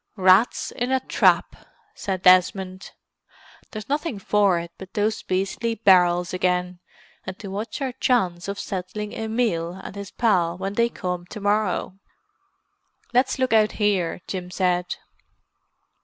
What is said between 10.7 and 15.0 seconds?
they come to morrow." "Let's look out here," Jim said.